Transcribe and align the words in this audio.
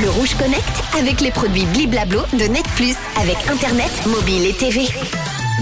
Le 0.00 0.08
Rouge 0.08 0.34
Connect 0.38 0.82
avec 0.98 1.20
les 1.20 1.30
produits 1.30 1.66
Bliblablo 1.66 2.22
de 2.32 2.44
Net 2.44 2.64
Plus 2.76 2.94
avec 3.20 3.36
Internet, 3.50 3.90
mobile 4.06 4.46
et 4.46 4.54
TV. 4.54 4.88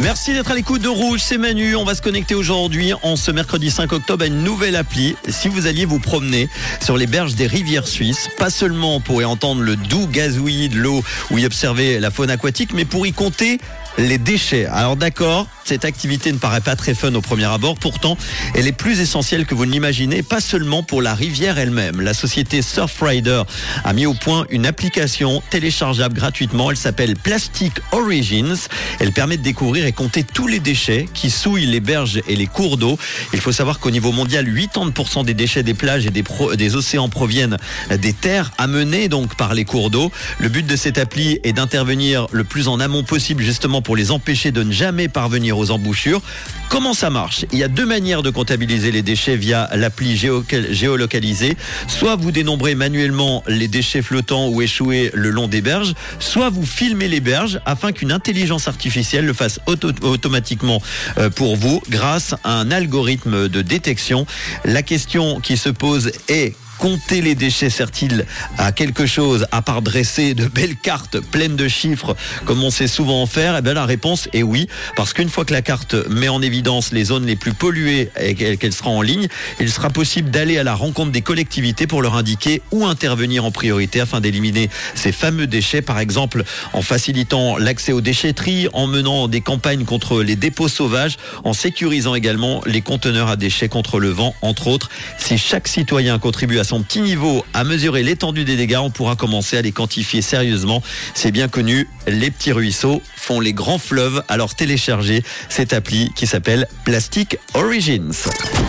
Merci 0.01 0.33
d'être 0.33 0.53
à 0.53 0.55
l'écoute 0.55 0.83
de 0.83 0.89
Rouge, 0.89 1.21
c'est 1.23 1.37
Manu. 1.37 1.75
On 1.75 1.85
va 1.85 1.97
se 1.97 2.01
connecter 2.01 2.37
aujourd'hui, 2.37 2.93
en 3.03 3.17
ce 3.17 3.33
mercredi 3.33 3.71
5 3.71 3.93
octobre, 3.93 4.23
à 4.23 4.29
une 4.29 4.45
nouvelle 4.45 4.77
appli. 4.77 5.17
Si 5.29 5.49
vous 5.49 5.67
alliez 5.67 5.85
vous 5.85 5.99
promener 5.99 6.49
sur 6.81 6.97
les 6.97 7.07
berges 7.07 7.35
des 7.35 7.49
rivières 7.49 7.89
suisses, 7.89 8.29
pas 8.39 8.51
seulement 8.51 9.01
pour 9.01 9.21
y 9.21 9.25
entendre 9.25 9.63
le 9.63 9.75
doux 9.75 10.07
gazouillis 10.07 10.69
de 10.69 10.79
l'eau 10.79 11.03
ou 11.31 11.39
y 11.39 11.45
observer 11.45 11.99
la 11.99 12.13
faune 12.13 12.31
aquatique, 12.31 12.73
mais 12.73 12.85
pour 12.85 13.07
y 13.07 13.13
compter 13.13 13.59
les 13.99 14.19
déchets. 14.19 14.67
Alors 14.67 14.97
d'accord, 14.97 15.49
cette 15.71 15.85
activité 15.85 16.33
ne 16.33 16.39
paraît 16.39 16.61
pas 16.61 16.75
très 16.75 16.95
fun 16.95 17.15
au 17.15 17.21
premier 17.21 17.45
abord, 17.45 17.77
pourtant 17.77 18.19
elle 18.57 18.67
est 18.67 18.73
plus 18.73 18.99
essentielle 18.99 19.47
que 19.47 19.55
vous 19.55 19.67
ne 19.67 19.71
l'imaginez, 19.71 20.25
pas 20.25 20.41
seulement 20.41 20.83
pour 20.83 21.01
la 21.01 21.15
rivière 21.15 21.59
elle-même. 21.59 22.01
La 22.01 22.13
société 22.13 22.61
Surfrider 22.61 23.45
a 23.85 23.93
mis 23.93 24.05
au 24.05 24.15
point 24.15 24.47
une 24.51 24.67
application 24.67 25.45
téléchargeable 25.49 26.17
gratuitement, 26.17 26.73
elle 26.73 26.77
s'appelle 26.77 27.15
Plastic 27.15 27.75
Origins. 27.93 28.57
Elle 28.99 29.13
permet 29.13 29.37
de 29.37 29.45
découvrir 29.45 29.87
et 29.87 29.93
compter 29.93 30.25
tous 30.25 30.49
les 30.49 30.59
déchets 30.59 31.07
qui 31.15 31.31
souillent 31.31 31.67
les 31.67 31.79
berges 31.79 32.21
et 32.27 32.35
les 32.35 32.49
cours 32.49 32.77
d'eau. 32.77 32.99
Il 33.33 33.41
faut 33.41 33.53
savoir 33.53 33.79
qu'au 33.79 33.93
niveau 33.93 34.11
mondial, 34.11 34.47
80% 34.47 35.25
des 35.25 35.35
déchets 35.35 35.63
des 35.63 35.75
plages 35.75 36.05
et 36.05 36.11
des, 36.11 36.75
océans 36.75 37.09
proviennent 37.09 37.59
des 37.97 38.13
terres 38.13 38.51
amenées 38.59 39.09
donc 39.09 39.37
par 39.37 39.55
les 39.55 39.65
cours 39.65 39.91
d'eau. 39.91 40.11
Le 40.41 40.49
but 40.49 40.67
de 40.67 40.75
cette 40.75 40.99
appli 40.99 41.39
est 41.45 41.53
d'intervenir 41.53 42.27
le 42.33 42.43
plus 42.43 42.67
en 42.67 42.81
amont 42.81 43.05
possible 43.05 43.45
justement 43.45 43.83
pour 43.83 43.95
les 43.95 44.11
empêcher 44.11 44.51
de 44.51 44.65
ne 44.65 44.73
jamais 44.73 45.07
parvenir 45.07 45.60
aux 45.61 45.71
embouchures. 45.71 46.21
Comment 46.69 46.95
ça 46.95 47.11
marche? 47.11 47.45
Il 47.53 47.59
y 47.59 47.65
a 47.65 47.69
deux 47.69 47.87
manières 47.87 48.23
de 48.23 48.31
comptabiliser 48.31 48.93
les 48.93 49.03
déchets 49.03 49.37
via 49.37 49.69
l'appli 49.75 50.17
géolocalisée. 50.17 51.57
Soit 51.89 52.17
vous 52.17 52.31
dénombrez 52.31 52.75
manuellement 52.75 53.43
les 53.47 53.69
déchets 53.69 54.03
flottants 54.03 54.49
ou 54.49 54.63
échoués 54.63 55.11
le 55.15 55.31
long 55.31 55.49
des 55.49 55.61
berges, 55.61 55.95
soit 56.19 56.49
vous 56.49 56.65
filmez 56.65 57.09
les 57.09 57.21
berges 57.21 57.61
afin 57.67 57.93
qu'une 57.93 58.13
intelligence 58.13 58.69
artificielle 58.69 59.27
le 59.27 59.33
fasse 59.33 59.61
automatiquement 59.67 60.81
euh, 61.19 61.29
pour 61.29 61.57
vous 61.57 61.83
grâce 61.89 62.35
à 62.45 62.59
un 62.59 62.71
algorithme 62.71 63.49
de 63.49 63.63
détection. 63.63 64.27
La 64.65 64.83
question 64.83 65.41
qui 65.41 65.57
se 65.57 65.69
pose 65.69 66.13
est 66.29 66.55
compter 66.81 67.21
les 67.21 67.35
déchets 67.35 67.69
sert-il 67.69 68.25
à 68.57 68.73
quelque 68.73 69.05
chose 69.05 69.47
à 69.53 69.61
part 69.61 69.83
dresser 69.83 70.33
de 70.33 70.47
belles 70.47 70.77
cartes 70.77 71.21
pleines 71.21 71.55
de 71.55 71.69
chiffres 71.69 72.17
comme 72.47 72.65
on 72.65 72.71
sait 72.71 72.89
souvent 72.89 73.21
en 73.21 73.27
faire? 73.27 73.55
Eh 73.59 73.61
bien 73.61 73.75
la 73.75 73.85
réponse 73.85 74.29
est 74.33 74.43
oui, 74.43 74.67
parce 74.97 75.13
qu'une 75.13 75.29
fois 75.29 75.45
que 75.45 75.53
la 75.53 75.61
carte 75.61 75.95
met 76.09 76.31
en 76.31 76.41
évidence 76.41 76.93
les 76.93 77.05
zones 77.05 77.27
les 77.27 77.37
plus 77.37 77.53
polluées 77.53 78.11
et 78.19 78.35
qu'elle 78.35 78.73
sera 78.73 78.89
en 78.89 79.03
ligne, 79.03 79.29
il 79.61 79.71
sera 79.71 79.91
possible 79.91 80.31
d'aller 80.31 80.57
à 80.57 80.65
la 80.65 80.75
rencontre 80.75 81.13
des 81.13 81.21
collectivités 81.21 81.87
pour 81.87 82.01
leur 82.01 82.17
indiquer 82.17 82.63
où 82.71 82.87
intervenir 82.87 83.45
en 83.45 83.51
priorité 83.51 84.01
afin 84.01 84.23
d'éliminer 84.23 84.71
ces 84.95 85.13
fameux 85.13 85.47
déchets, 85.47 85.83
par 85.83 85.99
exemple 85.99 86.45
en 86.73 86.81
facilitant 86.81 87.59
l'accès 87.59 87.93
aux 87.93 88.01
déchetteries, 88.01 88.69
en 88.73 88.87
menant 88.87 89.29
des 89.29 89.43
campagnes 89.43 89.85
contre 89.85 90.23
les 90.23 90.37
dépôts 90.37 90.69
sauvages, 90.69 91.19
en 91.45 91.53
sécurisant 91.53 92.15
également 92.15 92.63
les 92.65 92.81
conteneurs 92.81 93.29
à 93.29 93.37
déchets 93.37 93.69
contre 93.69 94.01
le 94.01 94.09
vent, 94.09 94.35
entre 94.41 94.69
autres. 94.69 94.89
Si 95.19 95.37
chaque 95.37 95.69
citoyen 95.69 96.19
contribue 96.19 96.59
à 96.59 96.65
petit 96.79 97.01
niveau 97.01 97.45
à 97.53 97.65
mesurer 97.65 98.05
l'étendue 98.05 98.45
des 98.45 98.57
dégâts, 98.57 98.79
on 98.81 98.91
pourra 98.91 99.17
commencer 99.17 99.57
à 99.57 99.63
les 99.63 99.73
quantifier 99.73 100.23
sérieusement. 100.23 100.83
C'est 101.15 101.33
bien 101.33 101.49
connu, 101.49 101.89
les 102.07 102.31
petits 102.31 102.53
ruisseaux 102.53 103.03
font 103.17 103.41
les 103.41 103.53
grands 103.53 103.79
fleuves. 103.79 104.23
Alors 104.29 104.55
téléchargez 104.55 105.25
cette 105.49 105.73
appli 105.73 106.13
qui 106.15 106.27
s'appelle 106.27 106.69
Plastic 106.85 107.39
Origins. 107.55 108.13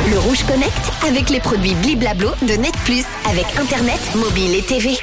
Le 0.09 0.17
Rouge 0.17 0.43
Connect 0.47 0.91
avec 1.07 1.29
les 1.29 1.39
produits 1.39 1.75
Bliblablo 1.75 2.31
de 2.41 2.53
Net 2.53 2.73
Plus 2.83 3.05
avec 3.29 3.45
Internet, 3.59 3.99
mobile 4.15 4.55
et 4.55 4.63
TV. 4.63 4.97